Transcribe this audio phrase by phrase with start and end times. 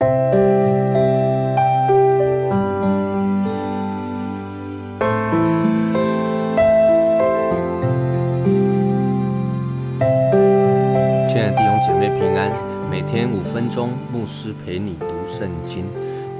[0.00, 0.08] 亲
[11.38, 12.50] 爱的弟兄姐妹平安，
[12.90, 15.84] 每天五分钟，牧师陪你读圣经。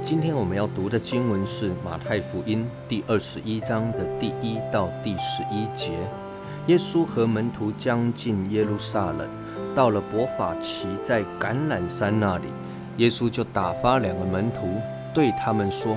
[0.01, 5.91] 今天我们要读的经文是马太福音第二十一章的第一到第十一节。
[6.65, 9.29] 耶稣和门徒将近耶路撒冷，
[9.75, 12.47] 到了伯法奇在橄榄山那里，
[13.01, 14.79] 耶稣就打发两个门徒，
[15.11, 15.95] 对他们说：“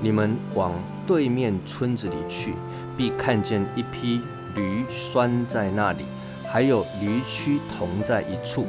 [0.00, 0.72] 你们往
[1.04, 2.54] 对面村子里去，
[2.96, 4.20] 必看见一匹
[4.54, 6.04] 驴拴在那里，
[6.46, 8.64] 还有驴驹同在一处。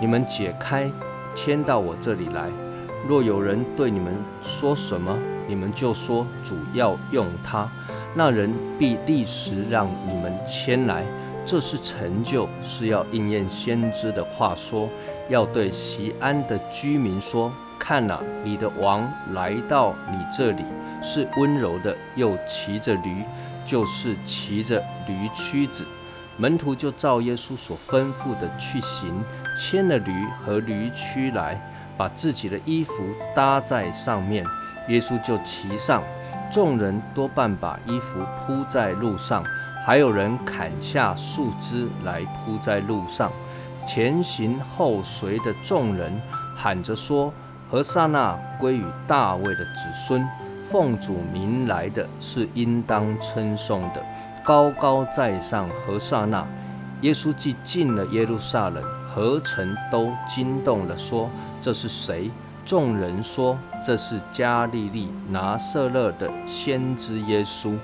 [0.00, 0.90] 你们解开，
[1.34, 2.48] 牵到我这里来。
[3.06, 5.14] 若有人对你们说什么，
[5.46, 7.70] 你们就说主要用它。”
[8.16, 11.04] 那人必立时让你们牵来，
[11.48, 14.86] 这是成就，是要应验先知的话说，
[15.30, 20.62] 要对西安的居民说：看啊，你的王来到你这里，
[21.00, 23.24] 是温柔的，又骑着驴，
[23.64, 25.86] 就是骑着驴驹子。
[26.36, 29.18] 门徒就照耶稣所吩咐的去行，
[29.56, 30.12] 牵了驴
[30.44, 31.58] 和驴驹来，
[31.96, 32.92] 把自己的衣服
[33.34, 34.44] 搭在上面，
[34.88, 36.02] 耶稣就骑上。
[36.50, 39.44] 众人多半把衣服铺在路上，
[39.88, 43.32] 还有人砍下树枝来铺在路上。
[43.86, 46.20] 前行后随的众人
[46.54, 47.32] 喊着说
[47.72, 50.28] ：“何萨那归于大卫的子孙，
[50.68, 54.04] 奉主名来的是应当称颂的，
[54.44, 56.46] 高高在上。”何萨那。
[57.00, 61.30] 耶稣既进了耶路撒冷，何城都惊动了，说
[61.62, 62.30] ：“这是谁？”
[62.62, 67.74] 众人说：“这是加利利拿撒勒的先知耶稣。”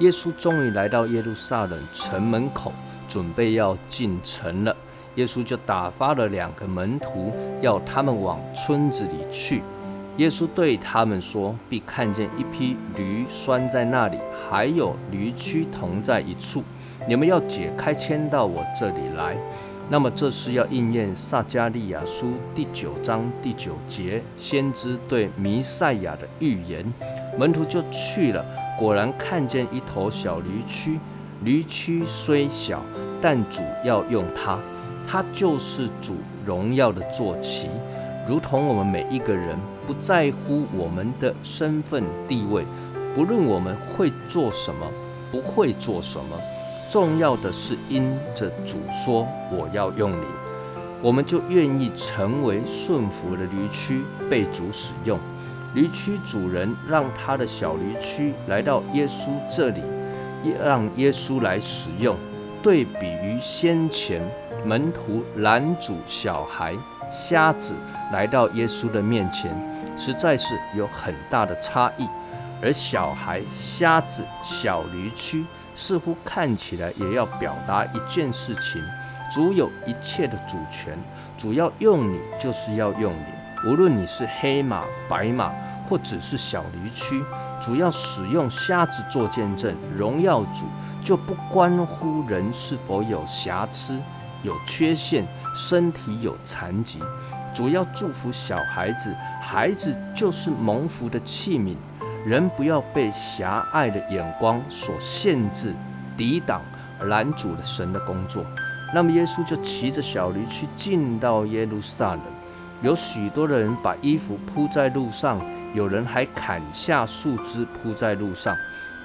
[0.00, 2.72] 耶稣终于来到耶路撒冷城门口，
[3.08, 4.76] 准备要进城了。
[5.14, 9.62] 耶稣就打发了两个门徒，要他们往村子里去。
[10.16, 16.64] 耶稣对他们说：“必看见一匹驴拴在那里，还有驴驹同在一处。
[17.06, 19.36] 你们要解开，牵到我这里来。”
[19.90, 26.90] 那么这是要应验撒加利亚书第九章第九节先知对弥赛亚的预言。
[27.36, 28.44] 门徒就去了，
[28.78, 31.00] 果然看见一头小驴驹，
[31.42, 32.82] 驴驹虽小，
[33.20, 34.58] 但主要用它，
[35.06, 36.14] 它就是主
[36.44, 37.68] 荣耀的坐骑。
[38.26, 42.64] 如同我们每一个人，不在乎我们的身份地位，
[43.14, 44.86] 不论我们会做什么，
[45.30, 46.36] 不会做什么。
[46.88, 50.24] 重要的是因着主说我要用你，
[51.02, 55.18] 我们就愿意成为顺服的驴驹，被主使用。
[55.74, 59.82] 驴驹主人让他的小驴驹来到耶稣这里，
[60.64, 62.16] 让耶稣来使用。
[62.62, 64.22] 对比于先前
[64.64, 66.74] 门徒拦阻小孩、
[67.10, 67.74] 瞎子
[68.12, 69.54] 来到耶稣的面前，
[69.96, 72.08] 实在是有很大的差异。
[72.62, 75.44] 而小孩、瞎子、小驴驹。
[75.76, 78.80] 似乎看起来也要表达一件事情：
[79.28, 80.96] 主有一切的主权，
[81.36, 83.26] 主要用你就是要用你，
[83.66, 85.50] 无论你是黑马、白马，
[85.88, 87.24] 或只是小驴驹，
[87.60, 90.66] 主要使用瞎子做见证，荣耀主，
[91.02, 93.98] 就不关乎人是否有瑕疵、
[94.42, 97.00] 有缺陷、身体有残疾，
[97.54, 101.74] 主要祝福小孩子，孩子就是蒙福的器皿。
[102.26, 105.74] 人不要被狭隘的眼光所限制、
[106.16, 106.62] 抵挡、
[107.02, 108.44] 拦阻了神的工作。
[108.94, 112.20] 那么，耶稣就骑着小驴去进到耶路撒冷。
[112.84, 115.40] 有许多的人把衣服铺在路上，
[115.72, 118.54] 有人还砍下树枝铺在路上。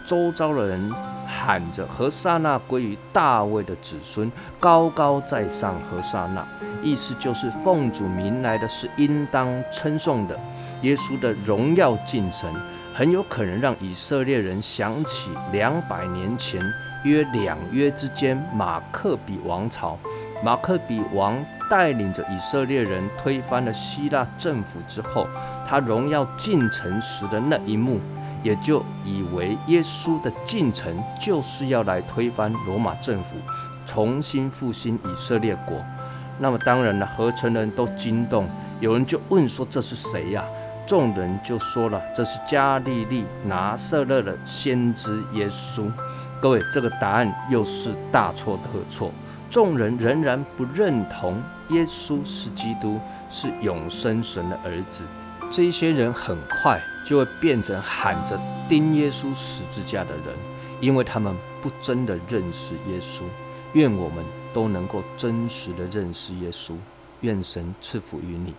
[0.06, 0.92] 周遭的人
[1.26, 4.30] 喊着：“何萨那归于大卫的子孙，
[4.60, 6.46] 高高在上。”何萨那，
[6.84, 10.38] 意思就是奉主名来的是应当称颂的。
[10.82, 12.54] 耶稣的荣耀进城。
[12.92, 16.62] 很有可能让以色列人想起两百年前
[17.06, 19.98] 约两约之间马克比王朝，
[20.44, 21.34] 马克比王
[21.70, 25.28] 带领着以色列人推翻了希腊政府之后，
[25.68, 28.02] 他荣耀进城时的那一幕，
[28.44, 33.36] 也就以为耶稣的进城就是要来推翻罗马政府，
[33.86, 35.78] 重新复兴以色列国。
[36.40, 38.48] 那么当然了，合成人都惊动，
[38.80, 40.44] 有人就问说：“这是谁呀？”
[40.88, 45.92] 众人就说了：“这是加利利拿撒勒的先知耶稣。”
[46.42, 49.12] 各位，这个答案又是大错特错。
[49.50, 53.00] 众人仍然不认同耶稣是基督，
[53.30, 55.04] 是永生神的儿子。
[55.52, 60.36] 这一些人很快就会变成喊着钉耶稣十字架的人，
[60.80, 63.24] 因为他们不真的认识耶稣。
[63.74, 64.24] 愿我们
[64.54, 66.74] 都能够真实的认识耶稣。
[67.22, 68.54] 愿神赐福于你。